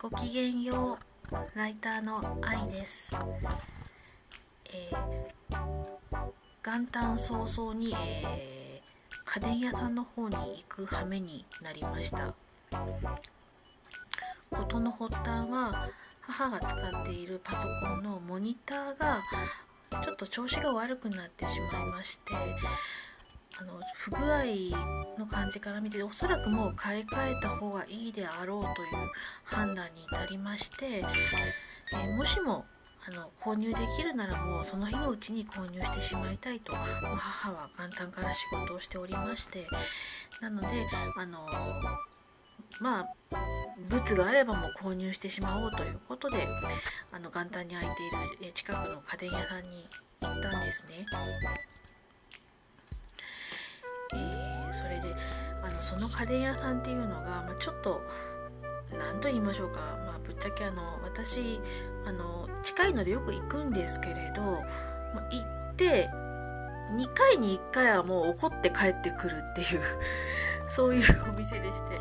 [0.00, 0.98] ごきげんよ
[1.30, 3.08] うライターの愛です、
[4.66, 5.56] えー、
[6.64, 12.34] 元旦早々に、えー、家電屋さんの方に行く羽目になりました。
[14.50, 15.88] 事の発端は
[16.20, 16.68] 母が使
[17.02, 19.20] っているパソコンのモニターが
[20.04, 22.32] ちょっと調子が悪くなってしまいまして
[23.60, 24.44] あの不具合
[25.18, 28.74] の感じから見ておそらくもう買い替えた方がいいであろうという
[29.44, 32.64] 判断に至りまして、えー、もしも
[33.06, 39.66] あの購入できるならもうその日のうちに購入してしまいたいと、母は元旦から仕事をしておりまして
[40.40, 40.68] なので
[41.18, 41.40] あの
[42.80, 43.06] まあ
[43.90, 46.46] 物があればもう購入してしまおうということで
[47.10, 47.96] あの元旦に空い
[48.38, 49.86] ている近くの家電屋さんに
[50.20, 51.04] 行ったんですね。
[54.14, 55.14] えー、それで
[55.62, 58.02] あのその家電屋さんっていうのが、まあ、ちょっと
[58.98, 61.60] 何と言いましょうか、まあ、ぶっちゃけあの私
[62.04, 66.08] あの近いのでよく行くんですけれど、まあ、行って
[66.96, 69.80] 2回に1回はもう怒って帰ってくるっていう
[70.68, 72.00] そういうお店でして。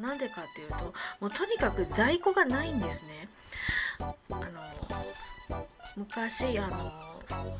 [0.00, 3.28] なんでかっていうともうとにかく在庫がないんですね。
[4.00, 4.14] あの
[5.96, 7.09] 昔あの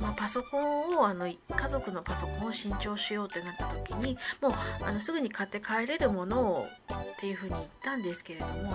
[0.01, 8.75] まあ、パソコンをあの家族のパソコンを新調しようってなった時にもうあのすぐに買って帰れるものをっていうふうに言ったんですけれども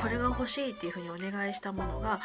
[0.00, 2.20] これが欲しいっていうふうにお願いしたものが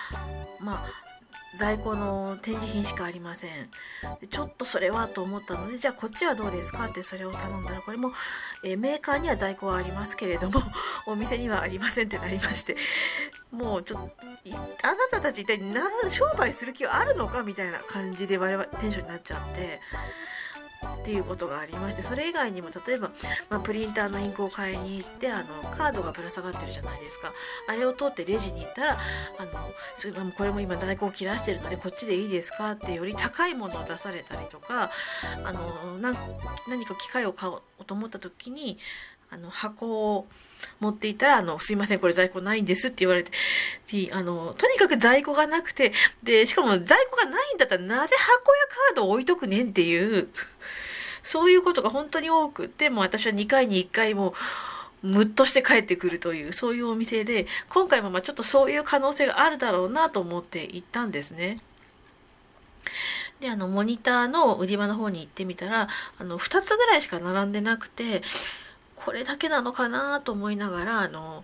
[0.60, 1.13] まあ
[1.56, 3.70] 在庫の展示品しかありません。
[4.30, 8.12] ちょっとそれはと思ったのでじゃあこっちはどうですかってそれを頼んだらこれも、
[8.64, 10.62] えー、メーカーには在庫はありますけれども
[11.06, 12.76] お店にはありませんってなりまして。
[13.52, 14.12] もうちょっと
[14.82, 15.60] あなたたち一体
[16.10, 19.80] 商売する気はあるのかみたいな感じで我々テンションになっちゃって。
[21.02, 23.12] っていうことがありましてそれ以外にも例えば、
[23.50, 25.46] まあ、プリンターのインクを買いに行ってあの
[25.76, 27.32] カードがぶら下がってるじゃないですか。
[27.68, 28.98] あれを通ってレジに行ったら
[29.38, 29.52] あの
[29.96, 32.72] それこれも今在庫を切らしてるのでこっちでいいですか？
[32.72, 34.92] ってより高いものを出されたりとか
[35.44, 38.78] あの何か機械を買おうと思った時に
[39.30, 40.28] あの箱を
[40.80, 43.32] 持っていたら、あの、すいません、これ在庫ないんですって言われて、
[44.14, 45.92] あの、とにかく在庫がなくて、
[46.24, 50.30] で、しかも在庫がないんだったらなぜ箱やカードを置いとくねんっていう
[51.24, 54.34] そういうことが本当に多くて、もう私は2回に1回も、
[55.02, 61.60] ムッとして帰ってくるという、そういうお店で、今回もまあちょっとそういう可能性があるだろうなと思って行ったんですね。
[63.42, 68.22] で、あの、モニターの売り場の方に行ってみたら、あの、2つぐらいしか並んでなくて、
[68.96, 71.44] これだけなのかなと思いながら、あの、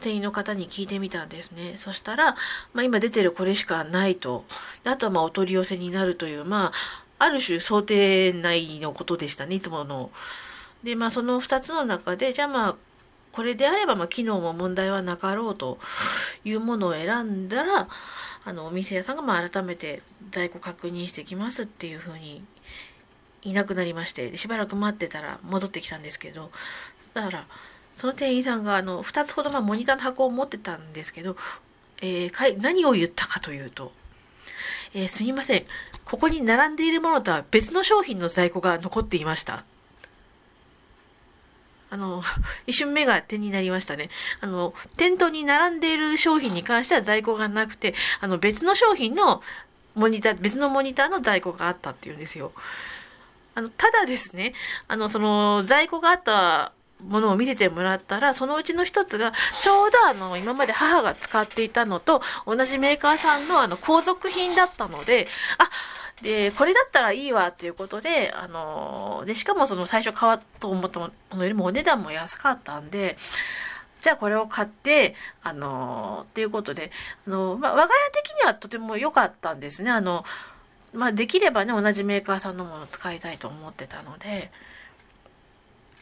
[0.00, 1.74] 店員の方に聞いてみたんですね。
[1.78, 2.36] そしたら、
[2.72, 4.44] まあ、今出てるこれしかないと。
[4.84, 10.10] あとはまあお取り寄せになるという、まあ、ある種想定内のことでしたね、いつもの。
[10.82, 12.76] で、まあその2つの中で、じゃあまあ、
[13.32, 15.78] これであれば、まあ、機能も問題はなかろうと
[16.44, 17.88] いうものを選んだら、
[18.44, 22.44] あの、お店屋さんがまあ改めて在庫確認してきますっていうふうに
[23.42, 26.50] いなくなりまして、しばらく待ってたら戻ってきたんですけど、
[27.14, 27.46] だから、
[27.96, 31.36] その店員さんがあの2つほどまあモニターの箱を持ってたんですけど、
[32.02, 33.92] えー、何を言ったかというと、
[34.94, 35.64] えー、すみません。
[36.04, 39.64] ここに並んでいるものとは別の商品の在庫が残っていました。
[41.90, 42.22] あの、
[42.66, 44.10] 一瞬目が手になりましたね。
[44.40, 49.42] あの、店頭に並んでいる商品に関しては在庫がなくて、あの、別の商品の
[49.94, 52.52] モニター、別のモニターの在庫があったっていうんですよ。
[53.56, 54.54] あの、ただですね、
[54.86, 56.72] あの、その、在庫があった
[57.06, 65.28] ものを見せてもらったら、そのうちの一つが、ちょうどあの、今まで母が使っていたのと、同じメーカーさんのあの、後続品だったので、
[65.58, 65.68] あ、
[66.22, 73.16] で、これだったらいいわっていうことで、あの、で、しかもその最初買おうと思ったものよりもお値段も安かったんで、
[74.00, 76.90] じゃあこれを買って、あの、っていうことで、
[77.26, 79.90] あの、まあ、我が家的にはとても良かったんですね。
[79.90, 80.24] あの、
[80.92, 84.50] まあ、できればね、同じメーカーさんのものを使いたいと思ってたので、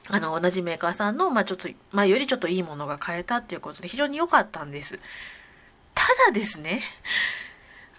[0.09, 4.99] あの、同じメーカーさんの、まあ、ちょっと、まあ、よりちょっといいものが買えたっていうことで非常に良かったんです。
[5.95, 6.83] ただですね、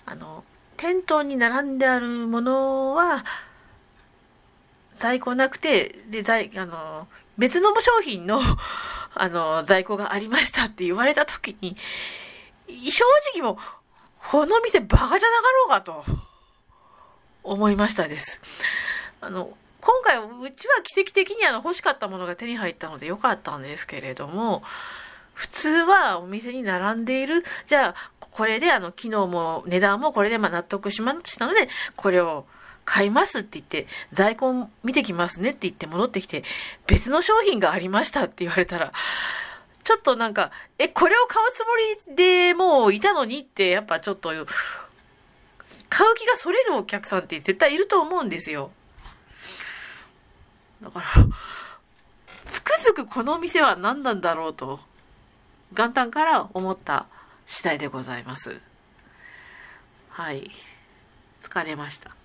[0.06, 0.44] あの、
[0.76, 3.24] 店頭に並んであるものは、
[4.98, 7.08] 在庫なくて、で、在、あの、
[7.38, 8.42] 別の商品の、
[9.16, 11.78] あの、在庫がありましたって言われたときに、
[12.68, 13.04] 正
[13.34, 13.58] 直もう、
[14.30, 16.04] この店バカじゃなかろうかと、
[17.44, 18.40] 思いましたです。
[19.22, 24.64] あの、今回うちは奇跡的にあの欲しかったものが手に入ったので良かったんですけれども、
[25.34, 32.46] 普通はお店に並んでいる、じゃあこれであの機能も値段もこれでま納得しましたので、これを
[32.86, 36.44] 買いますって言って、在庫見てきますねって言って戻ってきて、
[36.88, 38.94] 別の商品がありましたって言われたら、
[39.84, 41.66] ちょっとなんか、え、これを買うつも
[42.10, 48.72] りでもういたのにって、やっぱちょっと、買う気がそれるお客さんって絶対いると思うんですよ。
[50.84, 51.06] だから、
[52.46, 54.80] つくづくこの店は何なんだろうと、
[55.72, 57.08] 元旦から思った
[57.46, 58.62] 次第でございます。
[60.10, 60.52] はい。
[61.42, 62.16] 疲れました。